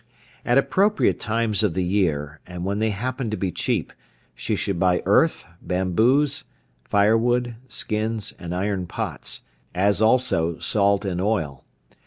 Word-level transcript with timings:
At 0.43 0.57
appropriate 0.57 1.19
times 1.19 1.61
of 1.61 1.75
the 1.75 1.83
year, 1.83 2.39
and 2.47 2.65
when 2.65 2.79
they 2.79 2.89
happen 2.89 3.29
to 3.29 3.37
be 3.37 3.51
cheap, 3.51 3.93
she 4.33 4.55
should 4.55 4.79
buy 4.79 5.03
earth, 5.05 5.45
bamboos, 5.61 6.45
firewood, 6.83 7.55
skins, 7.67 8.33
and 8.39 8.55
iron 8.55 8.87
pots, 8.87 9.43
as 9.75 10.01
also 10.01 10.57
salt 10.57 11.05
and 11.05 11.21
oil. 11.21 11.65